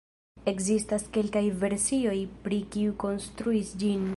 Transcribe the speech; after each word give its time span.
Ekzistas 0.51 1.03
kelkaj 1.17 1.43
versioj 1.65 2.17
pri 2.47 2.61
kiu 2.77 2.99
konstruis 3.05 3.79
ĝin. 3.85 4.07